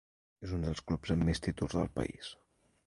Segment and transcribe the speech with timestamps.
[0.47, 2.35] És un dels clubs amb més títols del país.